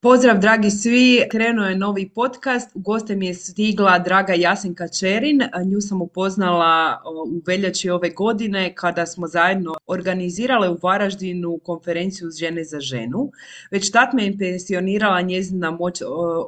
Pozdrav 0.00 0.38
dragi 0.38 0.70
svi, 0.70 1.26
krenuo 1.30 1.66
je 1.66 1.76
novi 1.76 2.10
podcast, 2.14 2.70
u 2.74 2.80
goste 2.80 3.16
mi 3.16 3.26
je 3.26 3.34
stigla 3.34 3.98
draga 3.98 4.32
Jasenka 4.34 4.88
Čerin, 4.88 5.40
nju 5.66 5.80
sam 5.80 6.02
upoznala 6.02 7.02
u 7.06 7.42
veljači 7.46 7.90
ove 7.90 8.10
godine 8.10 8.74
kada 8.74 9.06
smo 9.06 9.26
zajedno 9.28 9.74
organizirale 9.86 10.68
u 10.68 10.78
Varaždinu 10.82 11.58
konferenciju 11.64 12.30
žene 12.30 12.64
za 12.64 12.80
ženu. 12.80 13.30
Već 13.70 13.90
tad 13.90 14.08
me 14.14 14.26
impresionirala 14.26 15.20
njezina 15.20 15.70
moć 15.70 16.02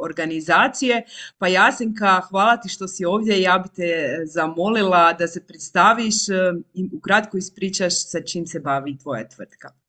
organizacije, 0.05 1.03
pa 1.39 1.49
Jasenka 1.49 2.21
hvala 2.21 2.57
ti 2.57 2.69
što 2.69 2.89
si 2.89 3.05
ovdje, 3.05 3.43
ja 3.43 3.59
bi 3.59 3.69
te 3.77 4.19
zamolila 4.25 5.13
da 5.13 5.27
se 5.27 5.47
predstaviš 5.47 6.15
i 6.75 6.89
ukratko 6.97 7.39
ispričaš 7.39 8.11
sa 8.11 8.21
čim 8.21 8.47
se 8.47 8.61
bavi 8.61 8.99
tvoja 8.99 9.29
tvrtka. 9.29 9.81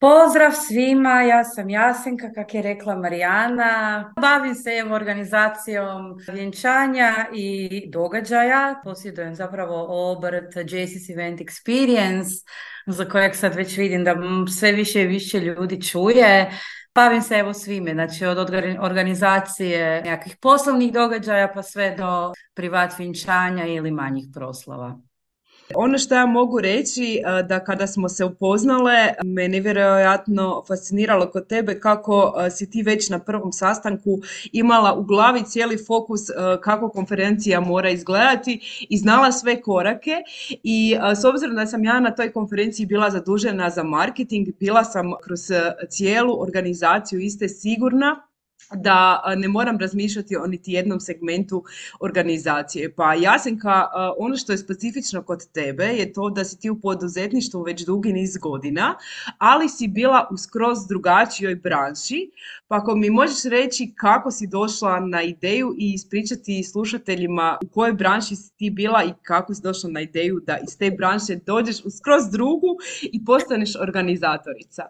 Pozdrav 0.00 0.52
svima, 0.52 1.22
ja 1.22 1.44
sam 1.44 1.70
Jasenka, 1.70 2.32
kak 2.34 2.54
je 2.54 2.62
rekla 2.62 2.96
Marijana. 2.96 4.12
Bavim 4.20 4.54
se 4.54 4.70
evo 4.70 4.94
organizacijom 4.94 6.18
vjenčanja 6.32 7.26
i 7.34 7.82
događaja. 7.90 8.80
Posjedujem 8.84 9.34
zapravo 9.34 9.86
obrt 10.12 10.56
Jesus 10.56 11.10
Event 11.10 11.40
Experience, 11.40 12.44
za 12.86 13.04
kojeg 13.04 13.36
sad 13.36 13.54
već 13.54 13.76
vidim 13.76 14.04
da 14.04 14.16
sve 14.58 14.72
više 14.72 15.02
i 15.02 15.06
više 15.06 15.40
ljudi 15.40 15.82
čuje. 15.82 16.50
Bavim 16.94 17.22
se 17.22 17.34
evo 17.34 17.54
svime, 17.54 17.92
znači 17.92 18.26
od 18.26 18.38
organizacije 18.80 20.02
nekakvih 20.02 20.36
poslovnih 20.40 20.92
događaja 20.92 21.52
pa 21.54 21.62
sve 21.62 21.94
do 21.98 22.32
privat 22.54 22.98
vjenčanja 22.98 23.66
ili 23.66 23.90
manjih 23.90 24.24
proslava. 24.34 25.07
Ono 25.74 25.98
što 25.98 26.14
ja 26.14 26.26
mogu 26.26 26.60
reći 26.60 27.22
da 27.48 27.64
kada 27.64 27.86
smo 27.86 28.08
se 28.08 28.24
upoznale, 28.24 29.08
me 29.24 29.48
nevjerojatno 29.48 30.64
fasciniralo 30.68 31.30
kod 31.30 31.46
tebe 31.46 31.80
kako 31.80 32.34
si 32.56 32.70
ti 32.70 32.82
već 32.82 33.10
na 33.10 33.18
prvom 33.18 33.52
sastanku 33.52 34.20
imala 34.52 34.94
u 34.94 35.02
glavi 35.02 35.44
cijeli 35.44 35.78
fokus 35.86 36.20
kako 36.62 36.88
konferencija 36.88 37.60
mora 37.60 37.90
izgledati 37.90 38.86
i 38.90 38.98
znala 38.98 39.32
sve 39.32 39.62
korake. 39.62 40.16
I 40.62 40.96
s 41.20 41.24
obzirom 41.24 41.56
da 41.56 41.66
sam 41.66 41.84
ja 41.84 42.00
na 42.00 42.14
toj 42.14 42.32
konferenciji 42.32 42.86
bila 42.86 43.10
zadužena 43.10 43.70
za 43.70 43.82
marketing, 43.82 44.48
bila 44.60 44.84
sam 44.84 45.12
kroz 45.24 45.40
cijelu 45.88 46.42
organizaciju 46.42 47.20
iste 47.20 47.48
sigurna 47.48 48.27
da 48.74 49.22
ne 49.36 49.48
moram 49.48 49.78
razmišljati 49.78 50.36
o 50.36 50.46
niti 50.46 50.72
jednom 50.72 51.00
segmentu 51.00 51.64
organizacije. 52.00 52.94
Pa 52.94 53.14
Jasenka, 53.14 53.86
ono 54.18 54.36
što 54.36 54.52
je 54.52 54.58
specifično 54.58 55.22
kod 55.22 55.52
tebe 55.52 55.84
je 55.84 56.12
to 56.12 56.30
da 56.30 56.44
si 56.44 56.60
ti 56.60 56.70
u 56.70 56.80
poduzetništvu 56.80 57.62
već 57.62 57.84
dugi 57.84 58.12
niz 58.12 58.36
godina, 58.36 58.94
ali 59.38 59.68
si 59.68 59.88
bila 59.88 60.28
u 60.30 60.36
skroz 60.36 60.78
drugačijoj 60.88 61.54
branši. 61.54 62.30
Pa 62.68 62.76
ako 62.76 62.96
mi 62.96 63.10
možeš 63.10 63.44
reći 63.44 63.92
kako 63.96 64.30
si 64.30 64.46
došla 64.46 65.00
na 65.00 65.22
ideju 65.22 65.74
i 65.78 65.92
ispričati 65.92 66.62
slušateljima 66.62 67.58
u 67.64 67.68
kojoj 67.68 67.92
branši 67.92 68.36
si 68.36 68.56
ti 68.56 68.70
bila 68.70 69.04
i 69.04 69.12
kako 69.22 69.54
si 69.54 69.62
došla 69.62 69.90
na 69.90 70.00
ideju 70.00 70.40
da 70.46 70.58
iz 70.68 70.78
te 70.78 70.90
branše 70.90 71.36
dođeš 71.46 71.84
u 71.84 71.90
skroz 71.90 72.30
drugu 72.32 72.76
i 73.02 73.24
postaneš 73.24 73.76
organizatorica. 73.76 74.82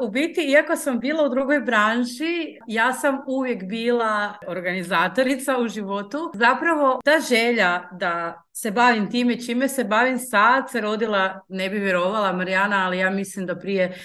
U 0.00 0.10
biti, 0.10 0.40
iako 0.40 0.76
sam 0.76 1.00
bila 1.00 1.24
u 1.24 1.28
drugoj 1.28 1.60
branži, 1.60 2.58
ja 2.66 2.92
sam 2.92 3.18
uvijek 3.26 3.64
bila 3.64 4.34
organizatorica 4.46 5.58
u 5.58 5.68
životu. 5.68 6.30
Zapravo, 6.34 7.00
ta 7.04 7.20
želja 7.28 7.88
da 7.92 8.42
se 8.52 8.70
bavim 8.70 9.10
time 9.10 9.40
čime 9.40 9.68
se 9.68 9.84
bavim 9.84 10.18
sad 10.18 10.70
se 10.70 10.80
rodila, 10.80 11.40
ne 11.48 11.70
bi 11.70 11.78
vjerovala 11.78 12.32
Marijana, 12.32 12.86
ali 12.86 12.98
ja 12.98 13.10
mislim 13.10 13.46
da 13.46 13.58
prije 13.58 13.98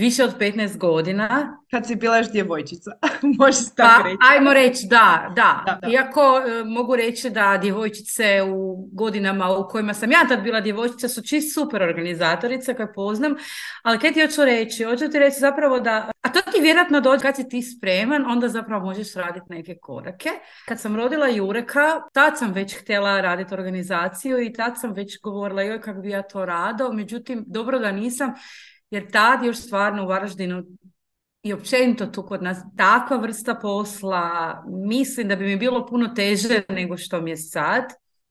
više 0.00 0.24
od 0.24 0.38
15 0.38 0.76
godina. 0.76 1.58
Kad 1.70 1.86
si 1.86 1.96
bila 1.96 2.16
još 2.16 2.30
djevojčica, 2.30 2.90
možeš 3.38 3.74
tako 3.76 4.02
pa, 4.02 4.08
reći. 4.08 4.18
Ajmo 4.30 4.52
reći, 4.52 4.86
da, 4.90 5.32
da. 5.36 5.80
Iako 5.90 6.20
e, 6.20 6.64
mogu 6.64 6.96
reći 6.96 7.30
da 7.30 7.58
djevojčice 7.62 8.42
u 8.42 8.88
godinama 8.92 9.50
u 9.56 9.68
kojima 9.68 9.94
sam 9.94 10.10
ja 10.10 10.26
tad 10.28 10.42
bila 10.42 10.60
djevojčica 10.60 11.08
su 11.08 11.22
čist 11.22 11.54
super 11.54 11.82
organizatorice 11.82 12.74
koje 12.74 12.92
poznam, 12.92 13.34
ali 13.82 13.98
kaj 13.98 14.12
ti 14.12 14.26
hoću 14.26 14.44
reći? 14.44 14.84
Hoću 14.84 15.08
ti 15.08 15.18
reći 15.18 15.40
zapravo 15.40 15.80
da, 15.80 16.10
a 16.20 16.32
to 16.32 16.40
ti 16.40 16.60
vjerojatno 16.60 17.00
dođe 17.00 17.22
kad 17.22 17.36
si 17.36 17.48
ti 17.48 17.62
spreman, 17.62 18.30
onda 18.30 18.48
zapravo 18.48 18.84
možeš 18.84 19.14
raditi 19.14 19.46
neke 19.48 19.76
korake. 19.80 20.30
Kad 20.68 20.80
sam 20.80 20.96
rodila 20.96 21.28
Jureka, 21.28 22.02
tad 22.12 22.38
sam 22.38 22.52
već 22.52 22.76
htjela 22.80 23.20
raditi 23.20 23.54
organizaciju 23.54 24.42
i 24.42 24.52
tad 24.52 24.80
sam 24.80 24.92
već 24.92 25.20
govorila 25.22 25.62
joj 25.62 25.80
kako 25.80 26.00
bi 26.00 26.10
ja 26.10 26.22
to 26.22 26.44
rado, 26.44 26.92
međutim 26.92 27.44
dobro 27.46 27.78
da 27.78 27.92
nisam 27.92 28.34
jer 28.90 29.10
tad 29.10 29.44
još 29.44 29.56
stvarno 29.56 30.04
u 30.04 30.06
Varaždinu 30.06 30.64
i 31.42 31.52
općenito 31.52 32.06
tu 32.06 32.22
kod 32.22 32.42
nas 32.42 32.58
takva 32.76 33.16
vrsta 33.16 33.54
posla, 33.54 34.62
mislim 34.68 35.28
da 35.28 35.36
bi 35.36 35.44
mi 35.44 35.56
bilo 35.56 35.86
puno 35.86 36.08
teže 36.08 36.62
nego 36.68 36.96
što 36.96 37.20
mi 37.20 37.30
je 37.30 37.36
sad. 37.36 37.84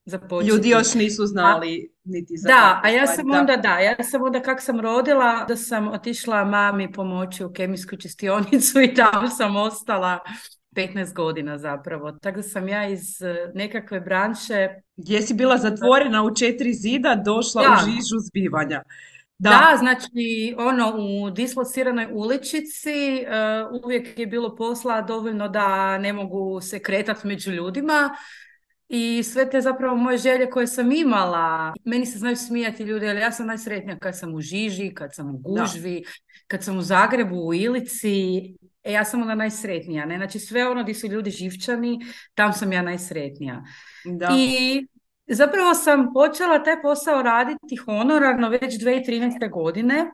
Započeti. 0.06 0.52
Ljudi 0.52 0.70
još 0.70 0.94
nisu 0.94 1.26
znali 1.26 1.92
niti 2.04 2.38
za 2.38 2.48
Da, 2.48 2.82
a 2.84 2.90
ja 2.90 3.08
sam 3.08 3.32
onda, 3.32 3.56
da, 3.56 3.80
ja 3.80 4.04
sam 4.04 4.24
onda 4.24 4.42
kak 4.42 4.62
sam 4.62 4.80
rodila, 4.80 5.46
da 5.48 5.56
sam 5.56 5.88
otišla 5.88 6.46
mami 6.46 6.92
pomoći 6.92 7.44
u 7.44 7.54
kemijsku 7.54 7.96
čistionicu 7.98 8.82
i 8.82 8.94
tamo 8.94 9.28
sam 9.28 9.56
ostala 9.56 10.20
15 10.76 11.14
godina 11.14 11.58
zapravo. 11.58 12.12
Tako 12.12 12.36
da 12.36 12.44
sam 12.44 12.68
ja 12.68 12.90
iz 12.90 13.22
eh, 13.22 13.52
nekakve 13.54 14.00
branše... 14.00 14.70
Gdje 14.98 15.22
si 15.22 15.34
bila 15.34 15.58
zatvorena 15.58 16.24
u 16.24 16.36
četiri 16.36 16.74
zida, 16.74 17.16
došla 17.26 17.62
u 17.62 17.86
žižu 17.86 18.20
zbivanja. 18.30 18.84
Da. 19.42 19.76
znači 19.80 20.56
ono 20.58 20.96
u 20.98 21.30
dislociranoj 21.30 22.08
uličici 22.12 23.26
uh, 23.72 23.84
uvijek 23.84 24.20
je 24.20 24.28
bilo 24.28 24.56
posla 24.56 25.02
dovoljno 25.02 25.48
da 25.48 25.98
ne 25.98 26.14
mogu 26.14 26.62
se 26.62 26.80
kretati 26.80 27.28
među 27.28 27.52
ljudima 27.52 28.10
i 28.90 29.24
sve 29.24 29.50
te 29.50 29.62
zapravo 29.62 29.96
moje 29.96 30.18
želje 30.18 30.50
koje 30.50 30.68
sam 30.68 30.92
imala, 30.92 31.74
meni 31.86 32.06
se 32.06 32.20
znaju 32.20 32.36
smijati 32.36 32.84
ljudi, 32.84 33.08
ali 33.08 33.20
ja 33.20 33.32
sam 33.32 33.48
najsretnija 33.48 34.00
kad 34.00 34.18
sam 34.18 34.34
u 34.34 34.42
Žiži, 34.42 34.94
kad 34.94 35.16
sam 35.16 35.36
u 35.36 35.38
Gužvi, 35.38 36.04
kad 36.48 36.64
sam 36.64 36.78
u 36.78 36.82
Zagrebu, 36.82 37.36
u 37.36 37.54
Ilici, 37.54 38.38
e, 38.84 38.92
ja 38.92 39.06
sam 39.06 39.22
onda 39.22 39.36
najsretnija. 39.36 40.06
Ne? 40.06 40.18
Znači 40.18 40.40
sve 40.40 40.68
ono 40.68 40.84
gdje 40.84 40.96
su 40.96 41.08
ljudi 41.08 41.32
živčani, 41.32 42.00
tam 42.34 42.54
sam 42.54 42.74
ja 42.74 42.82
najsretnija. 42.82 43.64
Da. 44.06 44.30
I 44.38 44.88
Zapravo 45.32 45.74
sam 45.74 46.14
počela 46.14 46.64
taj 46.64 46.82
posao 46.82 47.22
raditi 47.22 47.76
honorarno 47.76 48.50
već 48.50 48.80
2013. 48.80 49.52
godine 49.52 50.12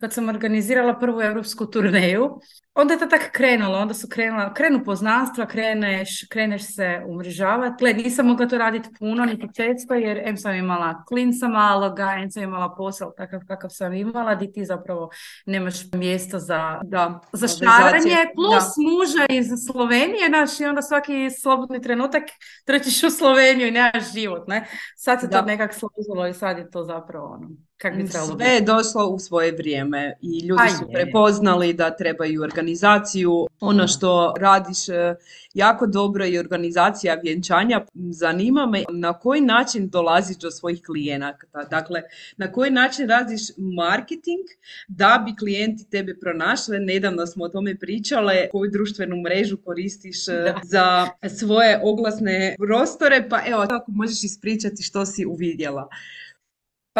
kad 0.00 0.12
sam 0.12 0.28
organizirala 0.28 0.98
prvu 0.98 1.22
europsku 1.22 1.66
turneju, 1.66 2.40
onda 2.74 2.94
je 2.94 3.00
to 3.00 3.06
tako 3.06 3.24
krenulo, 3.32 3.78
onda 3.78 3.94
su 3.94 4.08
krenula, 4.08 4.54
krenu 4.54 4.84
poznanstva, 4.84 5.46
kreneš, 5.46 6.28
kreneš 6.30 6.74
se 6.74 7.02
umrežavati. 7.06 7.74
Gle, 7.78 7.92
nisam 7.92 8.26
mogla 8.26 8.48
to 8.48 8.58
raditi 8.58 8.88
puno, 8.98 9.24
niti 9.24 9.46
često, 9.56 9.94
jer 9.94 10.18
em 10.24 10.36
sam 10.36 10.54
imala 10.54 11.04
klinca 11.08 11.48
maloga, 11.48 12.14
em 12.18 12.30
sam 12.30 12.42
imala 12.42 12.74
posao 12.74 13.10
takav 13.16 13.40
kakav 13.48 13.70
sam 13.70 13.94
imala, 13.94 14.34
di 14.34 14.52
ti 14.52 14.64
zapravo 14.64 15.10
nemaš 15.46 15.92
mjesta 15.92 16.38
za, 16.38 16.80
da, 16.84 17.20
za 17.32 17.48
šaranje, 17.48 18.16
plus 18.34 18.64
muža 18.76 19.26
iz 19.30 19.46
Slovenije, 19.66 20.28
naš, 20.28 20.60
i 20.60 20.64
onda 20.64 20.82
svaki 20.82 21.30
slobodni 21.42 21.82
trenutak 21.82 22.22
trećiš 22.64 23.02
u 23.02 23.10
Sloveniju 23.10 23.68
i 23.68 23.70
nemaš 23.70 24.12
život, 24.12 24.48
ne? 24.48 24.66
Sad 24.96 25.20
se 25.20 25.30
to 25.30 25.42
nekak 25.42 25.74
složilo 25.74 26.26
i 26.28 26.34
sad 26.34 26.58
je 26.58 26.70
to 26.70 26.84
zapravo 26.84 27.26
ono 27.26 27.69
Kak 27.82 27.96
bi 27.96 28.08
trebalo 28.08 28.36
Sve 28.36 28.46
je 28.46 28.60
došlo 28.60 29.06
u 29.06 29.18
svoje 29.18 29.52
vrijeme 29.52 30.16
i 30.22 30.46
ljudi 30.46 30.62
Pa 30.68 30.68
su 30.68 30.92
prepoznali 30.92 31.72
da 31.72 31.96
trebaju 31.96 32.42
organizaciju. 32.42 33.46
Ono 33.60 33.88
što 33.88 34.34
radiš 34.38 34.88
e, 34.88 35.14
jako 35.54 35.86
dobro 35.86 36.24
je 36.24 36.40
organizacija 36.40 37.14
vjenčanja. 37.22 37.84
Zanima 37.94 38.66
me 38.66 38.84
na 38.92 39.12
koji 39.18 39.40
način 39.40 39.88
dolaziš 39.88 40.36
do 40.36 40.50
svojih 40.50 40.82
klijenata. 40.86 41.64
Dakle, 41.70 42.02
na 42.36 42.52
koji 42.52 42.70
način 42.70 43.08
radiš 43.08 43.40
marketing 43.56 44.44
da 44.88 45.22
bi 45.26 45.36
klijenti 45.36 45.90
tebe 45.90 46.18
pronašli. 46.20 46.78
Nedavno 46.78 47.26
smo 47.26 47.44
o 47.44 47.48
tome 47.48 47.78
pričale. 47.78 48.48
Koju 48.52 48.70
društvenu 48.70 49.16
mrežu 49.16 49.56
koristiš 49.56 50.28
e, 50.28 50.32
Da. 50.32 50.60
za 50.64 51.08
svoje 51.38 51.80
oglasne 51.82 52.54
prostore. 52.58 53.28
Pa 53.28 53.40
evo, 53.46 53.60
ako 53.60 53.90
možeš 53.90 54.24
ispričati 54.24 54.82
što 54.82 55.06
si 55.06 55.26
uvidjela. 55.26 55.88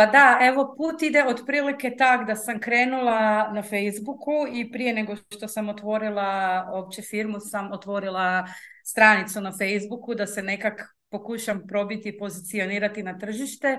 Pa 0.00 0.06
da, 0.06 0.38
evo 0.41 0.75
put 0.76 1.02
ide 1.02 1.25
otprilike 1.25 1.97
tak 1.99 2.26
da 2.26 2.37
sam 2.37 2.61
krenula 2.61 3.50
na 3.52 3.62
Facebooku 3.62 4.32
i 4.52 4.73
prije 4.73 4.94
nego 4.94 5.17
što 5.17 5.49
sam 5.49 5.69
otvorila 5.69 6.64
opće 6.73 7.02
firmu 7.02 7.41
sam 7.41 7.73
otvorila 7.73 8.47
stranicu 8.85 9.41
na 9.41 9.52
Facebooku 9.52 10.14
da 10.14 10.26
se 10.26 10.43
nekak 10.43 10.97
pokušam 11.11 11.67
probiti 11.69 12.08
i 12.08 12.19
pozicionirati 12.19 13.02
na 13.02 13.19
tržište. 13.19 13.79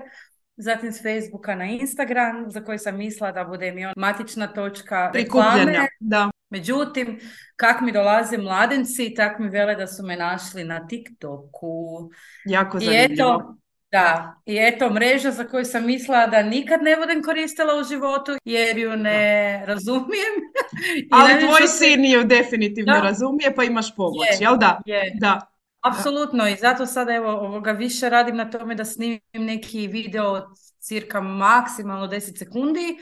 Zatim 0.56 0.92
s 0.92 1.02
Facebooka 1.02 1.54
na 1.54 1.64
Instagram 1.64 2.50
za 2.50 2.64
koji 2.64 2.78
sam 2.78 2.96
mislila 2.96 3.32
da 3.32 3.44
bude 3.44 3.72
mi 3.72 3.86
on 3.86 3.92
matična 3.96 4.46
točka 4.46 5.10
reklame. 5.14 5.88
Da. 6.00 6.30
Međutim, 6.50 7.20
kak 7.56 7.80
mi 7.80 7.92
dolaze 7.92 8.38
mladenci, 8.38 9.14
tak 9.14 9.38
mi 9.38 9.48
vele 9.48 9.74
da 9.74 9.86
su 9.86 10.06
me 10.06 10.16
našli 10.16 10.64
na 10.64 10.86
TikToku. 10.86 12.10
Jako 12.44 12.78
I 12.78 12.84
zanimljivo. 12.84 13.12
eto, 13.12 13.56
da, 13.92 14.34
i 14.46 14.56
eto 14.58 14.90
mreža 14.90 15.30
za 15.30 15.44
koju 15.44 15.64
sam 15.64 15.86
mislila 15.86 16.26
da 16.26 16.42
nikad 16.42 16.82
ne 16.82 16.96
budem 16.96 17.22
koristila 17.22 17.74
u 17.74 17.84
životu 17.84 18.32
jer 18.44 18.78
ju 18.78 18.96
ne 18.96 19.62
razumijem. 19.66 20.34
I 20.98 21.08
Ali 21.10 21.40
tvoj 21.40 21.68
sin 21.68 22.04
ju 22.04 22.24
definitivno 22.24 22.92
Da. 22.92 23.00
razumije, 23.00 23.54
pa 23.54 23.64
imaš 23.64 23.96
pomoć, 23.96 24.26
Je, 24.30 24.36
jel 24.40 24.56
da? 24.56 24.80
je. 24.86 25.12
Da. 25.14 25.40
Apsolutno 25.80 26.48
i 26.48 26.56
zato 26.56 26.86
sada 26.86 27.14
evo 27.14 27.30
ovoga 27.30 27.72
više 27.72 28.08
radim 28.10 28.36
na 28.36 28.50
tome 28.50 28.74
da 28.74 28.84
snimim 28.84 29.20
neki 29.34 29.86
video 29.86 30.24
od 30.26 30.44
cirka 30.80 31.20
maksimalno 31.20 32.06
10 32.06 32.38
sekundi 32.38 32.98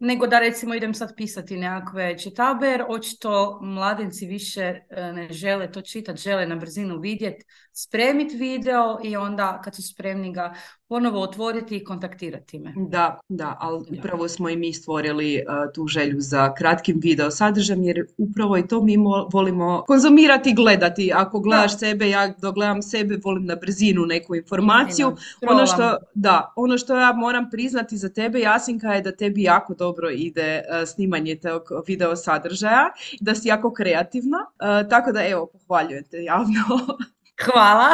nego 0.00 0.26
da 0.26 0.38
recimo 0.38 0.74
idem 0.74 0.94
sad 0.94 1.16
pisati 1.16 1.56
nekakve 1.56 2.18
čitabe 2.18 2.66
jer 2.66 2.84
očito 2.88 3.60
mladenci 3.62 4.26
više 4.26 4.60
e, 4.90 5.12
ne 5.12 5.32
žele 5.32 5.72
to 5.72 5.80
čitati, 5.80 6.22
žele 6.22 6.46
na 6.46 6.56
brzinu 6.56 6.98
vidjeti, 6.98 7.44
spremiti 7.72 8.36
video 8.36 8.98
i 9.02 9.16
onda 9.16 9.60
kad 9.64 9.74
su 9.74 9.82
spremni 9.82 10.32
ga 10.32 10.54
ponovo 10.88 11.20
otvoriti 11.20 11.76
i 11.76 11.84
kontaktirati 11.84 12.58
me. 12.58 12.74
Da, 12.76 13.20
da, 13.28 13.56
ali 13.60 13.84
upravo 13.98 14.28
smo 14.28 14.48
i 14.48 14.56
mi 14.56 14.72
stvorili 14.72 15.36
uh, 15.36 15.72
tu 15.74 15.86
želju 15.86 16.16
za 16.20 16.54
kratkim 16.54 17.00
video 17.02 17.30
sadržajem 17.30 17.82
jer 17.82 18.06
upravo 18.18 18.58
i 18.58 18.68
to 18.68 18.82
mi 18.82 18.96
mo- 18.96 19.28
volimo 19.32 19.84
konzumirati 19.86 20.50
i 20.50 20.54
gledati. 20.54 21.12
Ako 21.14 21.40
gledaš 21.40 21.78
sebe, 21.78 22.08
ja 22.08 22.34
dok 22.38 22.54
gledam 22.54 22.82
sebe, 22.82 23.18
volim 23.24 23.44
na 23.44 23.56
brzinu 23.56 24.06
neku 24.06 24.34
informaciju. 24.34 25.16
Ono 25.50 25.66
što, 25.66 25.96
da, 26.14 26.52
ono 26.56 26.78
što 26.78 26.96
ja 26.96 27.12
moram 27.12 27.50
priznati 27.50 27.96
za 27.96 28.08
tebe, 28.08 28.40
Jasinka, 28.40 28.92
je 28.92 29.02
da 29.02 29.16
tebi 29.16 29.42
jako 29.42 29.74
dobro 29.90 30.10
ide 30.10 30.62
uh, 30.68 30.88
snimanje 30.88 31.36
tog 31.36 31.62
video 31.86 32.16
sadržaja, 32.16 32.90
da 33.20 33.34
si 33.34 33.48
jako 33.48 33.72
kreativna, 33.72 34.38
uh, 34.38 34.90
tako 34.90 35.12
da 35.12 35.26
evo, 35.26 35.46
pohvaljujem 35.46 36.04
te 36.10 36.22
javno. 36.24 36.64
Hvala. 37.44 37.88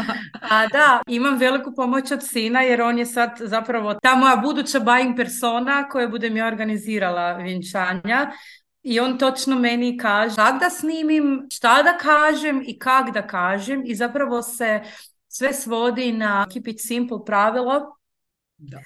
A 0.50 0.66
da, 0.66 1.02
imam 1.06 1.38
veliku 1.38 1.74
pomoć 1.74 2.10
od 2.12 2.22
sina 2.22 2.60
jer 2.60 2.82
on 2.82 2.98
je 2.98 3.06
sad 3.06 3.30
zapravo 3.40 3.94
ta 3.94 4.14
moja 4.14 4.36
buduća 4.36 4.80
buying 4.80 5.16
persona 5.16 5.88
koja 5.88 6.08
budem 6.08 6.36
ja 6.36 6.46
organizirala 6.46 7.32
vjenčanja. 7.32 8.32
I 8.82 9.00
on 9.00 9.18
točno 9.18 9.58
meni 9.58 9.98
kaže 9.98 10.36
kak 10.36 10.60
da 10.60 10.70
snimim, 10.70 11.46
šta 11.52 11.82
da 11.82 11.98
kažem 11.98 12.62
i 12.66 12.78
kak 12.78 13.10
da 13.14 13.26
kažem 13.26 13.82
i 13.86 13.94
zapravo 13.94 14.42
se 14.42 14.80
sve 15.28 15.52
svodi 15.52 16.12
na 16.12 16.46
keep 16.52 16.68
it 16.68 16.80
simple 16.80 17.24
pravilo. 17.26 17.96
Da. 18.56 18.78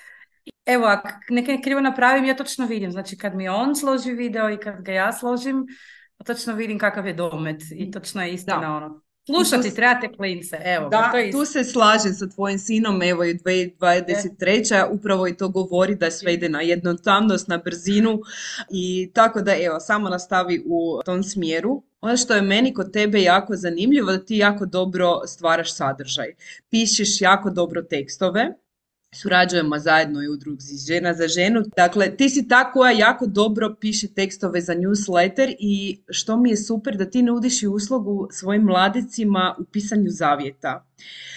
Evo, 0.66 0.84
ako 0.84 1.08
neke 1.28 1.58
krivo 1.64 1.80
napravim, 1.80 2.24
ja 2.24 2.36
točno 2.36 2.66
vidim. 2.66 2.92
Znači, 2.92 3.18
kad 3.18 3.34
mi 3.34 3.48
on 3.48 3.76
složi 3.76 4.12
video 4.12 4.50
i 4.50 4.56
kad 4.56 4.82
ga 4.82 4.92
ja 4.92 5.12
složim, 5.12 5.66
točno 6.26 6.54
vidim 6.54 6.78
kakav 6.78 7.06
je 7.06 7.14
domet 7.14 7.62
i 7.70 7.90
točno 7.90 8.22
je 8.22 8.32
istina 8.32 8.60
Da. 8.60 8.70
ono. 8.70 9.00
Slušati 9.26 9.74
trebate 9.74 10.16
klince, 10.16 10.56
evo, 10.64 10.88
Da, 10.88 11.10
to 11.12 11.18
je 11.18 11.30
tu 11.30 11.44
se 11.44 11.64
slažem 11.64 12.12
sa 12.12 12.28
tvojim 12.28 12.58
sinom, 12.58 13.02
evo 13.02 13.24
i 13.24 13.34
2023. 13.34 14.86
upravo 14.90 15.28
i 15.28 15.36
to 15.36 15.48
govori 15.48 15.94
da 15.94 16.10
sve 16.10 16.34
ide 16.34 16.48
na 16.48 16.60
jednostavnost, 16.60 17.48
na 17.48 17.58
brzinu 17.58 18.20
i 18.70 19.10
tako 19.14 19.40
da 19.40 19.54
evo, 19.56 19.80
samo 19.80 20.08
nastavi 20.08 20.62
u 20.66 21.00
tom 21.04 21.22
smjeru. 21.22 21.82
Ono 22.00 22.16
što 22.16 22.34
je 22.34 22.42
meni 22.42 22.74
kod 22.74 22.92
tebe 22.92 23.22
jako 23.22 23.56
zanimljivo, 23.56 24.12
da 24.12 24.24
ti 24.24 24.36
jako 24.36 24.66
dobro 24.66 25.20
stvaraš 25.26 25.74
sadržaj. 25.74 26.34
Pišeš 26.70 27.20
jako 27.20 27.50
dobro 27.50 27.82
tekstove, 27.82 28.54
surađujemo 29.14 29.78
zajedno 29.78 30.22
i 30.22 30.28
u 30.28 30.32
udruzi 30.32 30.76
Žena 30.86 31.14
za 31.14 31.28
ženu. 31.28 31.62
Dakle, 31.76 32.16
ti 32.16 32.28
si 32.28 32.48
ta 32.48 32.72
koja 32.72 32.90
jako 32.90 33.26
dobro 33.26 33.76
piše 33.80 34.08
tekstove 34.08 34.60
za 34.60 34.74
newsletter 34.74 35.54
i 35.58 36.02
što 36.10 36.36
mi 36.36 36.50
je 36.50 36.56
super 36.56 36.96
da 36.96 37.10
ti 37.10 37.22
nudiš 37.22 37.62
i 37.62 37.66
uslugu 37.66 38.28
svojim 38.30 38.62
mladicima 38.62 39.56
u 39.58 39.64
pisanju 39.64 40.10
zavjeta. 40.10 40.86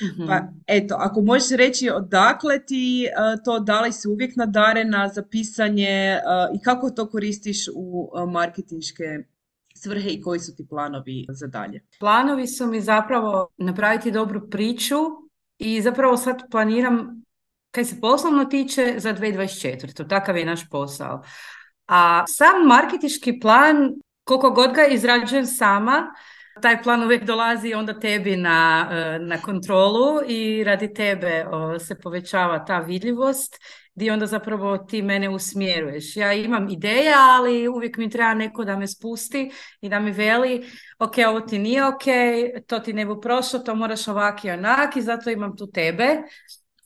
Mhm. 0.03 0.27
Pa 0.27 0.41
eto, 0.67 0.95
ako 0.99 1.21
možeš 1.21 1.49
reći 1.49 1.89
odakle 1.89 2.65
ti 2.65 3.05
e, 3.05 3.09
to, 3.45 3.59
da 3.59 3.81
li 3.81 3.91
si 3.91 4.07
uvijek 4.07 4.35
nadarena 4.35 5.07
za 5.07 5.23
pisanje 5.23 5.89
e, 5.89 6.21
i 6.55 6.61
kako 6.63 6.89
to 6.89 7.09
koristiš 7.09 7.67
u 7.75 8.11
e, 8.15 8.25
marketinške 8.31 9.03
svrhe 9.75 10.09
i 10.09 10.21
koji 10.21 10.39
su 10.39 10.55
ti 10.55 10.67
planovi 10.69 11.25
za 11.29 11.47
dalje? 11.47 11.81
Planovi 11.99 12.47
su 12.47 12.67
mi 12.67 12.81
zapravo 12.81 13.47
napraviti 13.57 14.11
dobru 14.11 14.49
priču 14.49 14.97
i 15.57 15.81
zapravo 15.81 16.17
sad 16.17 16.41
planiram, 16.51 17.20
kaj 17.71 17.85
se 17.85 18.01
poslovno 18.01 18.45
tiče, 18.45 18.93
za 18.97 19.13
2024. 19.13 20.07
Takav 20.07 20.37
je 20.37 20.45
naš 20.45 20.69
posao. 20.69 21.23
A 21.87 22.23
sam 22.27 22.67
marketički 22.67 23.39
plan, 23.39 23.93
koliko 24.23 24.49
god 24.49 24.73
ga 24.73 24.85
izrađujem 24.85 25.45
sama, 25.45 26.13
taj 26.61 26.83
plan 26.83 27.03
uvijek 27.03 27.23
dolazi 27.23 27.73
onda 27.73 27.99
tebi 27.99 28.37
na, 28.37 28.89
e, 28.91 29.19
na 29.19 29.41
kontrolu 29.41 30.19
i 30.27 30.63
radi 30.63 30.93
tebe 30.93 31.45
se 31.79 31.99
povećava 31.99 32.65
ta 32.65 32.79
vidljivost 32.79 33.57
gdje 33.95 34.13
onda 34.13 34.27
zapravo 34.27 34.77
ti 34.77 35.01
mene 35.01 35.29
usmjeruješ. 35.29 36.17
Ja 36.17 36.33
imam 36.33 36.69
ideje, 36.69 37.13
ali 37.17 37.67
uvijek 37.67 37.97
mi 37.97 38.09
treba 38.09 38.33
neko 38.33 38.63
da 38.63 38.77
me 38.77 38.87
spusti 38.87 39.51
i 39.81 39.89
da 39.89 39.99
mi 39.99 40.11
veli 40.11 40.65
ok, 40.99 41.13
ovo 41.27 41.39
ti 41.39 41.59
nije 41.59 41.85
ok, 41.85 42.03
to 42.67 42.79
ti 42.79 42.93
ne 42.93 43.05
bu 43.05 43.21
prošlo, 43.21 43.59
to 43.59 43.75
moraš 43.75 44.07
ovak 44.07 44.45
i 44.45 44.51
onak 44.51 44.95
i 44.95 45.01
zato 45.01 45.29
imam 45.29 45.57
tu 45.57 45.71
tebe 45.71 46.17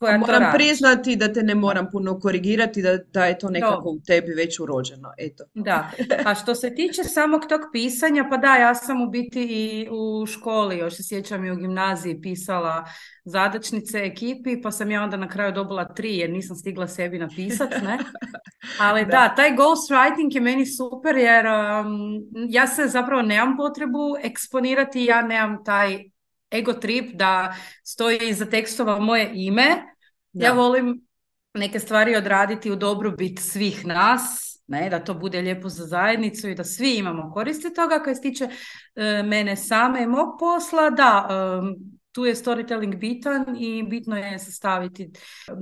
koja 0.06 0.20
to 0.20 0.26
Moram 0.28 0.44
radi. 0.44 0.58
priznati 0.58 1.16
da 1.16 1.34
te 1.34 1.44
ne 1.44 1.56
moram 1.56 1.88
puno 1.92 2.20
korigirati, 2.20 2.82
da, 2.82 2.98
da 2.98 3.26
je 3.26 3.38
to 3.38 3.50
nekako 3.50 3.90
u 3.90 4.00
tebi 4.08 4.32
već 4.34 4.60
urođeno. 4.60 5.14
Eto. 5.18 5.44
Da, 5.54 5.92
a 6.26 6.36
što 6.36 6.56
se 6.56 6.76
tiče 6.76 7.04
samog 7.04 7.42
tog 7.50 7.62
pisanja, 7.74 8.28
pa 8.30 8.38
da, 8.38 8.56
ja 8.56 8.76
sam 8.76 9.02
u 9.02 9.10
biti 9.10 9.44
i 9.44 9.88
u 9.92 10.26
školi, 10.26 10.78
još 10.78 10.96
se 10.96 11.04
sjećam 11.04 11.46
i 11.46 11.52
u 11.52 11.56
gimnaziji 11.56 12.22
pisala 12.22 12.86
zadačnice 13.24 13.98
ekipi, 13.98 14.62
pa 14.62 14.72
sam 14.72 14.92
ja 14.92 15.04
onda 15.04 15.18
na 15.18 15.28
kraju 15.28 15.52
dobila 15.52 15.86
tri 15.86 16.18
jer 16.18 16.30
nisam 16.30 16.56
stigla 16.56 16.88
sebi 16.88 17.20
napisat, 17.20 17.70
ne? 17.84 17.98
Ali 18.80 19.06
Da. 19.06 19.12
da, 19.12 19.36
taj 19.36 19.50
ghostwriting 19.52 20.36
je 20.36 20.42
meni 20.42 20.66
super 20.66 21.16
jer 21.16 21.46
um, 21.46 22.22
ja 22.50 22.68
se 22.68 22.88
zapravo 22.88 23.22
nemam 23.22 23.58
potrebu 23.58 24.16
eksponirati, 24.24 25.06
ja 25.06 25.22
nemam 25.22 25.64
taj 25.64 26.00
ego 26.52 26.74
trip 26.74 27.16
da 27.16 27.56
stoji 27.84 28.20
iza 28.22 28.46
tekstova 28.46 29.00
moje 29.00 29.32
ime. 29.34 29.95
Ja 30.36 30.50
Da. 30.50 30.56
volim 30.56 31.02
neke 31.54 31.80
stvari 31.80 32.16
odraditi 32.16 32.72
u 32.72 32.76
dobrobit 32.76 33.40
svih 33.40 33.86
nas, 33.86 34.56
ne, 34.68 34.90
da 34.90 35.00
to 35.04 35.14
bude 35.14 35.42
lijepo 35.42 35.70
za 35.70 35.86
zajednicu 35.86 36.50
i 36.50 36.56
da 36.56 36.64
svi 36.64 36.96
imamo 36.96 37.32
koristi 37.34 37.74
toga. 37.74 38.04
Kad 38.04 38.16
se 38.16 38.22
tiče 38.22 38.48
e, 38.96 39.24
mene 39.24 39.56
same 39.56 40.04
i 40.04 40.08
mog 40.08 40.28
posla, 40.40 40.90
da, 40.90 41.28
em, 41.30 41.76
tu 42.12 42.26
je 42.26 42.36
storytelling 42.36 42.96
bitan 43.00 43.56
i 43.60 43.84
bitno 43.84 44.18
je 44.18 44.40
sastaviti 44.40 45.12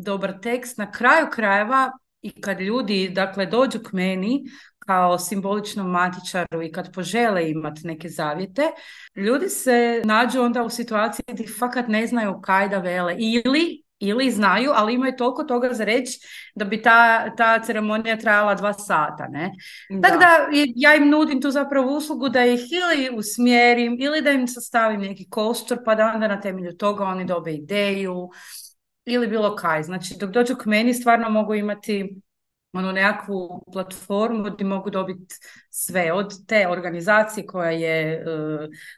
dobar 0.04 0.40
tekst. 0.42 0.78
Na 0.78 0.92
kraju 0.92 1.28
krajeva 1.32 1.92
i 2.22 2.42
kad 2.42 2.62
ljudi, 2.62 3.10
dakle, 3.10 3.46
dođu 3.46 3.80
k 3.80 3.94
meni 3.94 4.44
kao 4.80 5.20
simboličnom 5.20 5.92
matičaru 5.92 6.62
i 6.64 6.72
kad 6.72 6.94
požele 6.94 7.50
imati 7.50 7.88
neke 7.88 8.10
zavjete, 8.10 8.64
ljudi 9.16 9.50
se 9.50 10.02
nađu 10.06 10.42
onda 10.42 10.64
u 10.64 10.70
situaciji 10.70 11.26
gdje 11.28 11.48
fakat 11.60 11.88
ne 11.88 12.08
znaju 12.08 12.42
kaj 12.42 12.70
da 12.70 12.78
vele 12.78 13.16
ili 13.18 13.83
ili 14.08 14.32
znaju, 14.32 14.72
ali 14.76 14.94
imaju 14.94 15.14
toliko 15.18 15.44
toga 15.44 15.74
za 15.74 15.86
reći 15.86 16.20
da 16.56 16.66
bi 16.66 16.82
ta, 16.82 17.30
ta 17.36 17.60
ceremonija 17.60 18.18
trajala 18.18 18.56
dva 18.56 18.74
sata, 18.74 19.28
ne? 19.28 19.52
Tako 20.02 20.18
da 20.18 20.30
ja 20.76 20.96
im 20.96 21.10
nudim 21.10 21.42
tu 21.42 21.52
zapravo 21.52 21.98
uslugu 21.98 22.30
da 22.30 22.46
ih 22.46 22.62
ili 22.72 23.18
usmjerim 23.18 23.98
ili 24.00 24.22
da 24.22 24.32
im 24.32 24.48
sastavim 24.48 25.02
neki 25.02 25.30
kostur 25.30 25.78
pa 25.86 25.96
da 25.96 26.12
onda 26.14 26.28
na 26.28 26.42
temelju 26.42 26.78
toga 26.78 27.04
oni 27.04 27.26
dobe 27.26 27.54
ideju 27.54 28.30
ili 29.06 29.28
bilo 29.28 29.56
kaj. 29.56 29.84
Znači, 29.84 30.16
dok 30.20 30.30
dođu 30.30 30.56
k 30.56 30.66
meni 30.66 30.94
stvarno 30.94 31.30
mogu 31.30 31.56
imati 31.56 32.16
ono 32.74 32.92
nekakvu 32.92 33.64
platformu 33.74 34.44
gdje 34.44 34.66
mogu 34.66 34.90
dobiti 34.90 35.36
sve 35.70 36.14
od 36.14 36.46
te 36.48 36.68
organizacije 36.68 37.46
koja 37.46 37.72
je 37.72 38.14
e, 38.14 38.24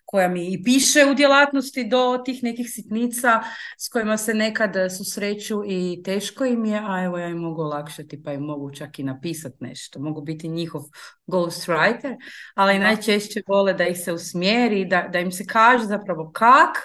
koja 0.06 0.28
mi 0.28 0.54
i 0.54 0.64
piše 0.64 1.06
u 1.12 1.14
djelatnosti 1.14 1.90
do 1.90 2.22
tih 2.26 2.44
nekih 2.44 2.70
sitnica 2.70 3.42
s 3.78 3.90
kojima 3.90 4.18
se 4.18 4.34
nekad 4.34 4.74
susreću 4.98 5.64
i 5.68 6.02
teško 6.06 6.46
im 6.46 6.66
je, 6.66 6.82
a 6.88 7.04
evo 7.04 7.18
ja 7.18 7.28
im 7.28 7.38
mogu 7.38 7.62
olakšati 7.62 8.24
pa 8.24 8.34
im 8.34 8.42
mogu 8.42 8.72
čak 8.72 9.00
i 9.00 9.04
napisati 9.04 9.58
nešto. 9.60 10.00
Mogu 10.00 10.22
biti 10.22 10.48
njihov 10.48 10.82
ghostwriter, 11.28 12.16
ali 12.56 12.80
najčešće 12.80 13.42
vole 13.48 13.74
da 13.74 13.88
ih 13.88 13.98
se 13.98 14.14
usmjeri, 14.14 14.86
da, 14.86 15.10
da 15.14 15.20
im 15.20 15.32
se 15.32 15.46
kaže 15.46 15.86
zapravo 15.86 16.32
kak 16.34 16.78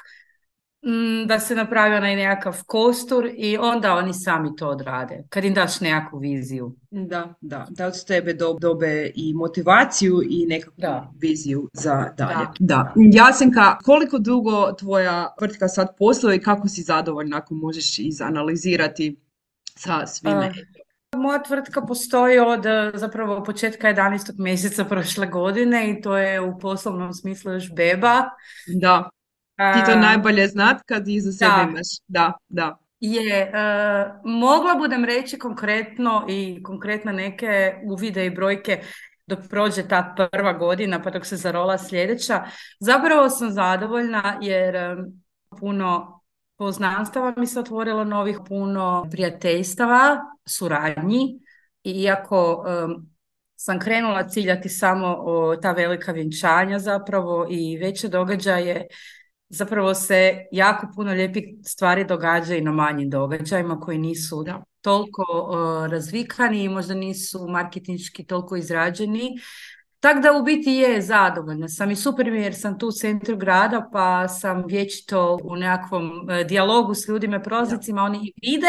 Mm, 0.83 1.27
da 1.27 1.41
se 1.41 1.55
napravi 1.55 1.97
onaj 1.97 2.17
nekakav 2.17 2.63
kostur 2.67 3.31
i 3.37 3.59
onda 3.59 3.93
oni 3.93 4.15
sami 4.15 4.57
to 4.57 4.69
odrade, 4.69 5.25
kad 5.29 5.45
im 5.45 5.55
daš 5.55 5.81
nekakvu 5.81 6.19
viziju. 6.19 6.77
Da, 6.91 7.35
da, 7.41 7.67
da 7.71 7.87
od 7.87 8.05
tebe 8.07 8.35
dobe 8.61 9.11
i 9.15 9.35
motivaciju 9.35 10.23
i 10.31 10.47
nekakvu 10.47 10.75
da. 10.77 11.13
viziju 11.21 11.69
za 11.73 12.13
dalje. 12.17 12.47
Da. 12.59 12.93
da. 12.95 12.95
Jasenka, 12.97 13.79
koliko 13.79 14.19
dugo 14.19 14.73
tvoja 14.73 15.35
tvrtka 15.39 15.69
sad 15.69 15.97
posluje 15.99 16.37
i 16.37 16.43
kako 16.43 16.69
si 16.69 16.83
zadovoljna 16.83 17.37
ako 17.37 17.55
možeš 17.55 17.99
izanalizirati 17.99 19.21
sa 19.77 20.07
svime? 20.07 20.53
moja 21.17 21.43
tvrtka 21.43 21.83
postoji 21.83 22.39
od 22.39 22.65
zapravo 22.95 23.45
početka 23.45 23.89
11. 23.89 24.39
mjeseca 24.39 24.85
prošle 24.85 25.27
godine 25.27 25.91
i 25.91 26.03
to 26.03 26.17
je 26.17 26.41
u 26.41 26.59
poslovnom 26.59 27.13
smislu 27.13 27.53
još 27.53 27.75
beba. 27.75 28.23
Da. 28.81 29.11
Ti 29.61 29.93
to 29.93 29.99
najbolje 29.99 30.49
znat 30.49 30.83
kad 30.87 31.09
iza 31.09 31.33
sebe 31.33 31.51
da. 31.51 31.67
imaš. 31.71 31.89
Da, 32.09 32.33
da. 32.49 32.79
Je, 33.01 33.53
uh, 33.55 34.13
mogla 34.25 34.75
budem 34.75 35.05
reći 35.05 35.39
konkretno 35.39 36.27
i 36.29 36.63
konkretno 36.63 37.13
neke 37.13 37.75
uvide 37.85 38.27
i 38.27 38.31
brojke 38.31 38.83
dok 39.27 39.39
prođe 39.51 39.89
ta 39.89 40.15
prva 40.33 40.53
godina 40.53 41.03
pa 41.03 41.11
dok 41.11 41.27
se 41.27 41.37
zarola 41.37 41.79
sljedeća. 41.79 42.45
Zapravo 42.81 43.29
sam 43.29 43.51
zadovoljna 43.51 44.39
jer 44.43 44.77
um, 44.77 45.23
puno 45.61 46.21
poznanstava 46.57 47.35
mi 47.37 47.47
se 47.47 47.61
otvorilo 47.61 48.05
novih, 48.05 48.39
puno 48.49 49.07
prijateljstava, 49.11 50.19
suradnji 50.47 51.41
iako 51.85 52.65
um, 52.85 53.11
sam 53.57 53.81
krenula 53.81 54.29
ciljati 54.29 54.69
samo 54.69 55.17
o 55.19 55.57
ta 55.57 55.73
velika 55.73 56.13
vjenčanja 56.13 56.79
zapravo 56.79 57.47
i 57.51 57.79
veće 57.79 58.09
događaje 58.09 58.87
zapravo 59.51 59.95
se 59.95 60.47
jako 60.53 60.87
puno 60.95 61.13
lijepih 61.13 61.45
stvari 61.65 62.05
događa 62.05 62.57
i 62.57 62.61
na 62.61 62.73
manjim 62.73 63.11
događajima 63.11 63.81
koji 63.81 63.99
nisu 63.99 64.43
da. 64.43 64.63
toliko 64.81 65.23
uh, 65.23 65.91
razvikani 65.91 66.65
i 66.65 66.69
možda 66.69 66.95
nisu 66.95 67.49
marketinški 67.49 68.27
toliko 68.27 68.57
izrađeni. 68.57 69.31
Tako 70.01 70.21
da 70.21 70.33
u 70.33 70.43
biti 70.43 70.71
je 70.71 71.03
zadovoljna 71.03 71.69
sam 71.69 71.91
i 71.91 71.97
super 71.97 72.31
mi 72.31 72.43
jer 72.43 72.55
sam 72.55 72.79
tu 72.79 72.89
u 72.89 72.93
centru 72.93 73.37
grada 73.37 73.89
pa 73.93 74.29
sam 74.29 74.65
vječito 74.67 75.39
u 75.45 75.57
nekakvom 75.57 76.11
uh, 76.11 76.47
dijalogu 76.47 76.95
s 76.95 77.09
ljudima 77.09 77.37
i 77.37 77.43
prozicima, 77.43 78.03
oni 78.03 78.19
ih 78.23 78.33
vide 78.43 78.67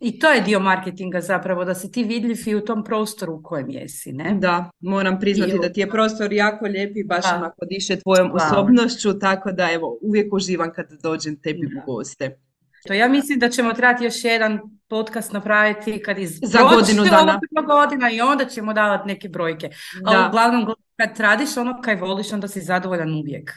i 0.00 0.18
to 0.18 0.30
je 0.30 0.40
dio 0.40 0.60
marketinga 0.60 1.20
zapravo, 1.20 1.64
da 1.64 1.74
si 1.74 1.92
ti 1.92 2.04
vidljiv 2.04 2.36
i 2.46 2.54
u 2.54 2.64
tom 2.64 2.84
prostoru 2.84 3.34
u 3.34 3.42
kojem 3.42 3.70
jesi. 3.70 4.12
Ne? 4.12 4.36
Da, 4.40 4.70
moram 4.80 5.20
priznati 5.20 5.58
da 5.62 5.72
ti 5.72 5.80
je 5.80 5.90
prostor 5.90 6.32
jako 6.32 6.64
lijep 6.64 6.96
i 6.96 7.04
baš 7.04 7.24
onako 7.36 7.64
diše 7.70 8.00
tvojom 8.00 8.32
osobnošću, 8.32 9.18
tako 9.18 9.52
da 9.52 9.68
evo, 9.72 9.98
uvijek 10.02 10.32
uživam 10.32 10.72
kad 10.74 10.86
dođem 11.02 11.36
tebi 11.36 11.66
u 11.66 11.92
goste. 11.92 12.49
To 12.86 12.92
ja 12.92 13.08
mislim 13.08 13.38
da 13.38 13.48
ćemo 13.48 13.72
trebati 13.72 14.04
još 14.04 14.24
jedan 14.24 14.60
podcast 14.88 15.32
napraviti 15.32 16.02
kad 16.02 16.18
iz 16.18 16.38
za 16.42 16.58
godinu 16.62 17.04
dana. 17.04 17.40
godina 17.66 18.10
i 18.10 18.20
onda 18.20 18.44
ćemo 18.44 18.72
davati 18.72 19.08
neke 19.08 19.28
brojke. 19.28 19.68
Da. 20.00 20.10
Ali 20.10 20.28
uglavnom 20.28 20.74
kad 20.96 21.20
radiš 21.20 21.56
ono 21.56 21.80
kaj 21.82 21.96
voliš 21.96 22.32
onda 22.32 22.48
si 22.48 22.60
zadovoljan 22.60 23.14
uvijek. 23.14 23.52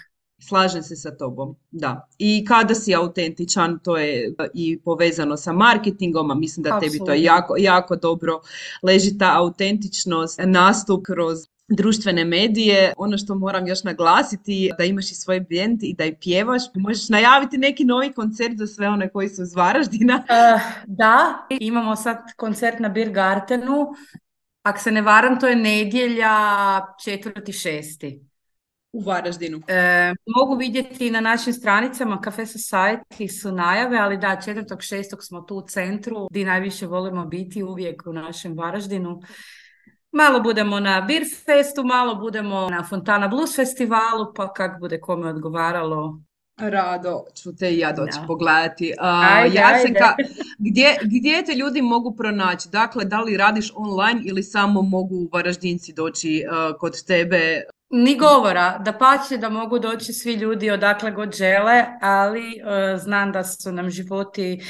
Slažem 0.48 0.84
se 0.84 0.96
sa 0.96 1.18
tobom, 1.18 1.56
da. 1.72 2.08
I 2.18 2.46
kada 2.46 2.76
si 2.76 2.96
autentičan, 2.96 3.80
to 3.80 3.98
je 3.98 4.34
i 4.54 4.80
povezano 4.80 5.38
sa 5.38 5.54
marketingom, 5.54 6.32
a 6.32 6.36
mislim 6.36 6.64
da 6.64 6.80
tebi 6.80 7.00
to 7.06 7.14
jako, 7.14 7.56
jako 7.58 7.96
dobro 7.96 8.42
leži 8.84 9.18
ta 9.18 9.34
autentičnost, 9.38 10.40
nastup 10.46 11.06
kroz 11.06 11.38
društvene 11.76 12.26
medije. 12.26 12.94
Ono 12.98 13.18
što 13.18 13.36
moram 13.36 13.68
još 13.68 13.84
naglasiti 13.84 14.72
da 14.78 14.84
imaš 14.84 15.12
i 15.12 15.16
svoj 15.16 15.40
band 15.40 15.84
i 15.84 15.96
da 15.98 16.06
i 16.06 16.16
pjevaš. 16.16 16.62
Možeš 16.76 17.10
najaviti 17.10 17.58
neki 17.58 17.86
novi 17.86 18.14
koncert 18.14 18.58
za 18.58 18.68
sve 18.68 18.90
one 18.90 19.10
koji 19.10 19.30
su 19.30 19.42
iz 19.42 19.56
Varaždina? 19.56 20.16
Uh, 20.16 20.62
da, 21.00 21.48
imamo 21.50 21.96
sad 21.96 22.18
koncert 22.38 22.80
na 22.80 22.90
Beer 22.90 23.10
Gartenu. 23.10 23.88
Ako 24.64 24.80
se 24.80 24.92
ne 24.92 25.02
varam, 25.02 25.40
to 25.40 25.48
je 25.48 25.56
nedjelja 25.56 26.32
četvrti 27.04 27.54
šesti. 27.54 28.34
U 28.94 29.02
Varaždinu. 29.02 29.62
E, 29.68 30.14
mogu 30.26 30.56
vidjeti 30.56 31.12
na 31.12 31.20
našim 31.20 31.54
stranicama 31.54 32.22
Cafe 32.24 32.42
Society 32.42 33.42
su 33.42 33.52
najave, 33.52 33.98
ali 33.98 34.18
da, 34.18 34.42
četvrtog 34.46 34.82
šestog 34.82 35.24
smo 35.24 35.42
tu 35.42 35.56
u 35.56 35.68
centru 35.68 36.28
gdje 36.32 36.46
najviše 36.46 36.88
volimo 36.88 37.26
biti 37.26 37.64
uvijek 37.64 38.04
u 38.06 38.14
našem 38.14 38.58
Varaždinu. 38.58 39.22
Malo 40.16 40.40
budemo 40.40 40.80
na 40.80 41.02
Beer 41.02 41.24
Festu, 41.46 41.84
malo 41.84 42.16
budemo 42.16 42.70
na 42.70 42.84
Fontana 42.84 43.28
Blues 43.28 43.56
festivalu, 43.56 44.34
pa 44.36 44.54
kak 44.54 44.80
bude 44.80 45.00
kome 45.00 45.30
odgovaralo. 45.30 46.20
Rado 46.58 47.26
ću 47.36 47.56
te 47.56 47.72
i 47.72 47.80
ja 47.80 47.92
doći 47.92 48.20
pogledati. 48.28 48.94
Uh, 49.00 49.54
Jasenka, 49.54 50.16
gdje, 50.58 50.98
gdje 51.04 51.44
te 51.46 51.56
ljudi 51.56 51.82
mogu 51.82 52.16
pronaći? 52.16 52.70
Dakle, 52.70 53.06
da 53.06 53.22
li 53.22 53.38
radiš 53.38 53.72
online 53.76 54.22
ili 54.26 54.44
samo 54.44 54.82
mogu 54.82 55.30
Varaždinci 55.32 55.94
doći 55.94 56.44
kod 56.80 57.06
tebe? 57.06 57.62
Ni 57.90 58.18
govora, 58.18 58.78
da 58.78 58.94
pače 58.94 59.38
da 59.38 59.50
mogu 59.50 59.80
doći 59.80 60.14
svi 60.14 60.34
ljudi 60.34 60.72
odakle 60.72 61.12
god 61.12 61.36
žele, 61.36 61.86
ali 62.02 62.62
znam 62.98 63.32
da 63.32 63.44
su 63.44 63.72
nam 63.72 63.90
životi 63.90 64.62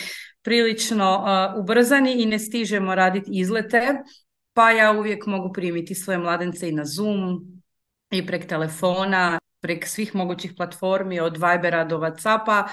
prilično 0.42 1.26
ubrzani 1.58 2.14
i 2.14 2.26
ne 2.26 2.40
stižemo 2.40 2.96
raditi 2.96 3.32
izlete 3.34 4.04
pa 4.54 4.72
ja 4.72 4.92
uvijek 4.92 5.26
mogu 5.26 5.54
primiti 5.54 5.96
svoje 5.96 6.18
mladence 6.20 6.70
i 6.70 6.72
na 6.72 6.86
Zoom 6.86 7.42
i 8.12 8.26
prek 8.26 8.48
telefona, 8.48 9.40
prek 9.62 9.88
svih 9.88 10.16
mogućih 10.16 10.54
platformi 10.58 11.20
od 11.20 11.34
Vibera 11.34 11.84
do 11.84 11.98
Whatsappa. 11.98 12.64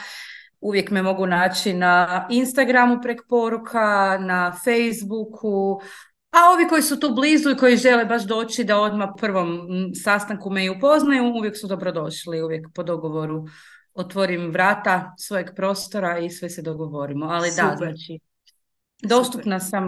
Uvijek 0.61 0.91
me 0.91 1.03
mogu 1.03 1.27
naći 1.27 1.75
na 1.75 2.27
Instagramu 2.31 2.99
prek 3.03 3.21
poruka, 3.29 4.19
na 4.21 4.53
Facebooku, 4.65 5.81
a 6.31 6.39
ovi 6.55 6.69
koji 6.69 6.83
su 6.83 7.01
tu 7.01 7.15
blizu 7.15 7.51
i 7.51 7.57
koji 7.57 7.77
žele 7.77 8.05
baš 8.05 8.23
doći 8.23 8.65
da 8.65 8.81
odmah 8.81 9.09
prvom 9.19 9.69
sastanku 10.05 10.51
me 10.51 10.65
i 10.65 10.71
upoznaju, 10.71 11.25
uvijek 11.25 11.57
su 11.57 11.67
dobrodošli, 11.67 12.43
uvijek 12.43 12.67
po 12.75 12.83
dogovoru 12.83 13.45
otvorim 13.95 14.51
vrata 14.51 15.15
svojeg 15.19 15.51
prostora 15.57 16.19
i 16.19 16.31
sve 16.31 16.51
se 16.51 16.63
dogovorimo. 16.63 17.27
Ali 17.27 17.49
da, 17.57 17.75
znači, 17.79 18.19
dostupna 19.03 19.61
sam 19.61 19.85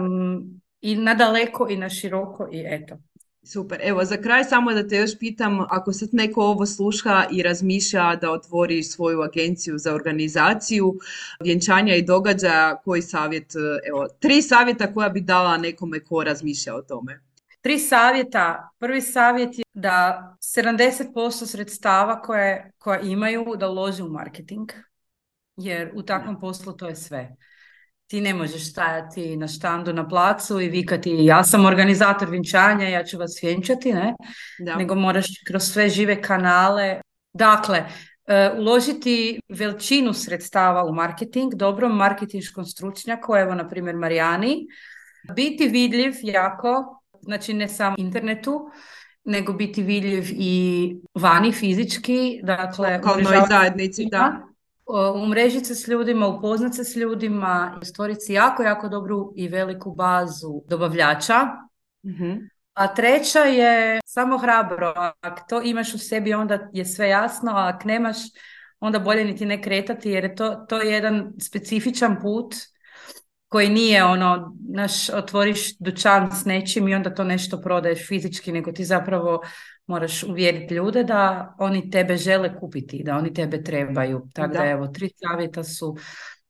i 0.83 0.95
na 0.95 1.13
daleko 1.13 1.67
i 1.69 1.77
na 1.77 1.89
široko 1.89 2.49
i 2.51 2.63
eto. 2.67 2.97
Super. 3.45 3.79
Evo, 3.83 4.05
za 4.05 4.17
kraj 4.17 4.43
samo 4.43 4.73
da 4.73 4.87
te 4.87 4.95
još 4.95 5.19
pitam, 5.19 5.59
ako 5.69 5.93
sad 5.93 6.09
neko 6.11 6.41
ovo 6.41 6.65
sluša 6.65 7.25
i 7.31 7.43
razmišlja 7.43 8.15
da 8.15 8.31
otvori 8.31 8.83
svoju 8.83 9.21
agenciju 9.21 9.77
za 9.77 9.93
organizaciju 9.93 10.93
vjenčanja 11.39 11.95
i 11.95 12.01
događaja, 12.01 12.81
koji 12.85 13.01
savjet, 13.01 13.53
evo, 13.87 14.07
tri 14.19 14.41
savjeta 14.41 14.93
koja 14.93 15.09
bi 15.09 15.21
dala 15.21 15.57
nekome 15.57 15.99
ko 15.99 16.23
razmišlja 16.23 16.75
o 16.75 16.81
tome? 16.81 17.21
Tri 17.61 17.79
savjeta. 17.79 18.69
Prvi 18.79 19.01
savjet 19.01 19.57
je 19.57 19.63
da 19.73 20.35
70% 20.41 21.45
sredstava 21.45 22.21
koje, 22.21 22.71
koja 22.77 22.99
imaju 22.99 23.45
da 23.59 23.69
ulože 23.69 24.03
u 24.03 24.09
marketing, 24.09 24.71
jer 25.57 25.91
u 25.95 26.03
takvom 26.03 26.39
poslu 26.39 26.73
to 26.73 26.87
je 26.87 26.95
sve 26.95 27.35
ti 28.07 28.21
ne 28.21 28.33
možeš 28.33 28.71
stajati 28.71 29.37
na 29.37 29.47
štandu 29.47 29.93
na 29.93 30.07
placu 30.07 30.61
i 30.61 30.69
vikati 30.69 31.15
ja 31.25 31.43
sam 31.43 31.65
organizator 31.65 32.29
vinčanja, 32.29 32.89
ja 32.89 33.03
ću 33.03 33.17
vas 33.17 33.39
vjenčati, 33.43 33.93
ne? 33.93 34.13
Nego 34.77 34.95
moraš 34.95 35.25
kroz 35.47 35.63
sve 35.63 35.89
žive 35.89 36.21
kanale. 36.21 37.01
Dakle, 37.33 37.83
uh, 37.83 38.59
uložiti 38.59 39.39
veličinu 39.49 40.13
sredstava 40.13 40.83
u 40.83 40.93
marketing, 40.93 41.53
dobrom 41.55 41.95
marketinškom 41.97 42.65
stručnjaku, 42.65 43.35
evo 43.35 43.55
na 43.55 43.69
primjer 43.69 43.95
Marijani, 43.95 44.67
biti 45.35 45.67
vidljiv 45.67 46.13
jako, 46.21 47.01
znači 47.21 47.53
ne 47.53 47.67
samo 47.67 47.95
internetu, 47.97 48.69
nego 49.25 49.53
biti 49.53 49.83
vidljiv 49.83 50.23
i 50.31 50.95
vani 51.13 51.51
fizički, 51.51 52.39
dakle... 52.43 53.01
Kao 53.01 53.15
zajednici, 53.49 54.07
da 54.11 54.52
umrežiti 55.23 55.65
se 55.65 55.75
s 55.75 55.87
ljudima, 55.87 56.27
upoznati 56.27 56.75
se 56.75 56.83
s 56.83 56.95
ljudima 56.95 57.79
i 57.81 57.85
stvoriti 57.85 58.33
jako, 58.33 58.63
jako 58.63 58.89
dobru 58.89 59.33
i 59.35 59.47
veliku 59.47 59.95
bazu 59.95 60.61
dobavljača. 60.67 61.47
mm 62.05 62.53
A 62.73 62.93
treća 62.93 63.39
je 63.39 63.99
samo 64.05 64.37
hrabro. 64.37 64.93
Ako 65.21 65.41
to 65.49 65.61
imaš 65.61 65.93
u 65.93 65.97
sebi, 65.97 66.33
onda 66.33 66.69
je 66.73 66.85
sve 66.85 67.09
jasno, 67.09 67.51
a 67.51 67.71
ako 67.75 67.87
nemaš, 67.87 68.17
onda 68.79 68.99
bolje 68.99 69.25
niti 69.25 69.45
ne 69.45 69.61
kretati, 69.61 70.09
jer 70.09 70.23
je 70.23 70.35
to, 70.35 70.55
to 70.69 70.81
je 70.81 70.93
jedan 70.93 71.33
specifičan 71.41 72.17
put 72.21 72.55
koji 73.47 73.69
nije 73.69 74.03
ono, 74.03 74.57
naš, 74.69 75.09
otvoriš 75.09 75.77
dućan 75.77 76.31
s 76.31 76.45
nečim 76.45 76.87
i 76.87 76.95
onda 76.95 77.13
to 77.13 77.23
nešto 77.23 77.61
prodaješ 77.61 78.07
fizički, 78.07 78.51
nego 78.51 78.71
ti 78.71 78.85
zapravo 78.85 79.41
moraš 79.87 80.23
uvjeriti 80.23 80.73
ljude 80.73 81.03
da 81.03 81.55
oni 81.59 81.89
tebe 81.89 82.17
žele 82.17 82.59
kupiti, 82.59 83.03
da 83.03 83.15
oni 83.17 83.33
tebe 83.33 83.63
trebaju. 83.63 84.27
Tako 84.33 84.53
da, 84.53 84.65
evo, 84.65 84.87
tri 84.87 85.09
savjeta 85.09 85.63
su 85.63 85.97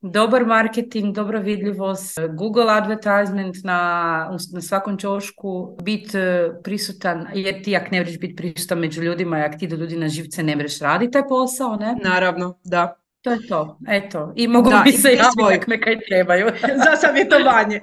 dobar 0.04 0.46
marketing, 0.46 1.16
dobra 1.16 1.40
vidljivost, 1.40 2.20
Google 2.38 2.66
advertisement 2.70 3.56
na, 3.64 4.30
na 4.54 4.62
svakom 4.62 4.98
čošku, 4.98 5.78
biti 5.84 6.18
e, 6.18 6.50
prisutan, 6.64 7.28
jer 7.34 7.64
ti 7.64 7.76
ako 7.76 7.88
ne 7.92 8.00
vreš 8.00 8.20
biti 8.20 8.36
prisutan 8.36 8.80
među 8.80 9.02
ljudima, 9.02 9.38
ako 9.38 9.58
ti 9.58 9.68
do 9.68 9.76
ljudi 9.76 9.98
na 9.98 10.08
živce 10.08 10.44
ne 10.44 10.56
vreš 10.56 10.80
raditi 10.80 11.12
taj 11.12 11.28
posao, 11.28 11.76
ne? 11.76 11.96
Naravno, 12.04 12.60
da. 12.64 13.00
To 13.22 13.32
je 13.32 13.48
to, 13.48 13.80
eto. 13.88 14.34
I 14.36 14.48
mogu 14.48 14.70
da, 14.70 14.82
bi 14.86 14.92
se 14.92 15.10
javiti 15.10 15.70
me 15.70 15.82
kaj 15.82 16.00
trebaju. 16.08 16.48
Za 16.86 16.96
savjetovanje. 16.96 17.80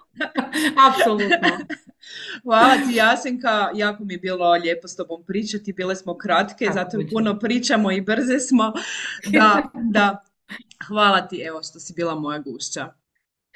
Apsolutno. 0.88 1.48
Hvala 2.42 2.74
ti 2.74 2.94
Jasenka, 2.94 3.70
jako 3.74 4.04
mi 4.04 4.14
je 4.14 4.18
bilo 4.18 4.52
lijepo 4.52 4.88
s 4.88 4.96
tobom 4.96 5.24
pričati, 5.26 5.72
bile 5.72 5.96
smo 5.96 6.18
kratke, 6.18 6.70
zato 6.74 6.98
puno 7.12 7.38
pričamo 7.38 7.90
i 7.90 8.00
brze 8.00 8.38
smo. 8.38 8.72
Da, 9.32 9.62
da. 9.74 10.24
Hvala 10.88 11.28
ti 11.28 11.42
evo 11.46 11.62
što 11.62 11.80
si 11.80 11.92
bila 11.92 12.14
moja 12.14 12.38
gušća. 12.38 12.92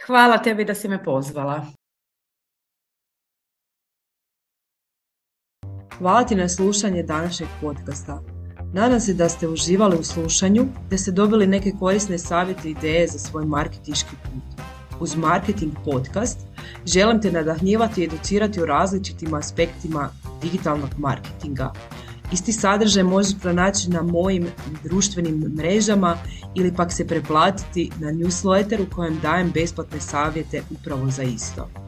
Hvala 0.07 0.39
tebi 0.39 0.65
da 0.65 0.75
si 0.75 0.89
me 0.89 1.05
pozvala. 1.05 1.67
Hvala 5.99 6.25
ti 6.25 6.35
na 6.35 6.49
slušanje 6.49 7.03
današnjeg 7.03 7.49
podcasta. 7.61 8.23
Nadam 8.73 9.01
se 9.01 9.15
da 9.15 9.29
ste 9.29 9.49
uživali 9.49 9.97
u 9.99 10.05
slušanju, 10.05 10.67
da 10.91 10.99
ste 10.99 11.11
dobili 11.11 11.47
neke 11.47 11.73
korisne 11.81 12.19
savjete 12.19 12.69
i 12.69 12.71
ideje 12.71 13.07
za 13.07 13.19
svoj 13.19 13.45
marketinški 13.45 14.17
put. 14.23 14.58
Uz 15.01 15.17
Marketing 15.17 15.73
Podcast 15.85 16.39
želim 16.87 17.23
te 17.23 17.33
nadahnjivati 17.33 18.01
i 18.01 18.05
educirati 18.05 18.63
u 18.63 18.67
različitim 18.67 19.35
aspektima 19.35 20.11
digitalnog 20.43 20.91
marketinga. 20.99 21.73
Isti 22.33 22.53
sadržaj 22.53 23.03
možeš 23.03 23.39
pronaći 23.41 23.91
na 23.91 24.03
mojim 24.03 24.47
društvenim 24.85 25.53
mrežama 25.57 26.17
ili 26.55 26.75
pak 26.75 26.93
se 26.93 27.07
preplatiti 27.07 27.91
na 28.01 28.13
newsletter 28.13 28.83
u 28.83 28.95
kojem 28.95 29.19
dajem 29.23 29.51
besplatne 29.55 30.01
savjete 30.01 30.63
upravo 30.71 31.11
za 31.11 31.23
isto. 31.23 31.88